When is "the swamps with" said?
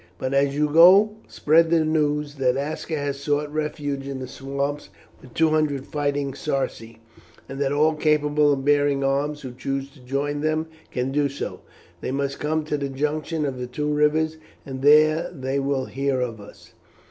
4.17-5.35